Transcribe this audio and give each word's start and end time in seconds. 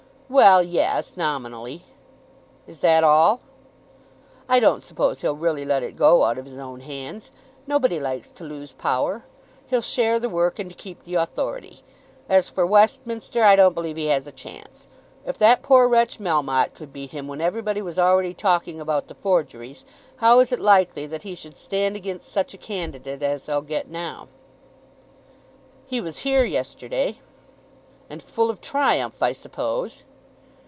"Well, 0.33 0.63
yes; 0.63 1.17
nominally." 1.17 1.83
"Is 2.65 2.79
that 2.79 3.03
all?" 3.03 3.41
"I 4.47 4.61
don't 4.61 4.81
suppose 4.81 5.19
he'll 5.19 5.35
really 5.35 5.65
let 5.65 5.83
it 5.83 5.97
go 5.97 6.23
out 6.23 6.37
of 6.37 6.45
his 6.45 6.57
own 6.57 6.79
hands. 6.79 7.31
Nobody 7.67 7.99
likes 7.99 8.31
to 8.31 8.45
lose 8.45 8.71
power. 8.71 9.25
He'll 9.67 9.81
share 9.81 10.19
the 10.21 10.29
work, 10.29 10.57
and 10.57 10.77
keep 10.77 11.03
the 11.03 11.15
authority. 11.15 11.81
As 12.29 12.47
for 12.47 12.65
Westminster, 12.65 13.43
I 13.43 13.57
don't 13.57 13.73
believe 13.73 13.97
he 13.97 14.05
has 14.05 14.25
a 14.25 14.31
chance. 14.31 14.87
If 15.25 15.37
that 15.39 15.63
poor 15.63 15.85
wretch 15.89 16.17
Melmotte 16.17 16.75
could 16.75 16.93
beat 16.93 17.11
him 17.11 17.27
when 17.27 17.41
everybody 17.41 17.81
was 17.81 17.99
already 17.99 18.33
talking 18.33 18.79
about 18.79 19.09
the 19.09 19.15
forgeries, 19.15 19.83
how 20.17 20.39
is 20.39 20.53
it 20.53 20.61
likely 20.61 21.05
that 21.07 21.23
he 21.23 21.35
should 21.35 21.57
stand 21.57 21.97
against 21.97 22.31
such 22.31 22.53
a 22.53 22.57
candidate 22.57 23.21
as 23.21 23.47
they'll 23.47 23.61
get 23.61 23.89
now?" 23.89 24.29
"He 25.87 25.99
was 25.99 26.19
here 26.19 26.45
yesterday." 26.45 27.19
"And 28.09 28.23
full 28.23 28.49
of 28.49 28.61
triumph, 28.61 29.21
I 29.21 29.33
suppose?" 29.33 30.03